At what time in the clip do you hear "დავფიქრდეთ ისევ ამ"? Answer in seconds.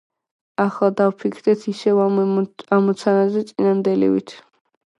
1.01-2.17